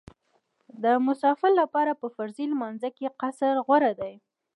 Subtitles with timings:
[0.83, 4.13] د مسافر لپاره په فرضي لمانځه کې قصر غوره دی